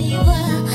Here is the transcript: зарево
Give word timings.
зарево 0.00 0.69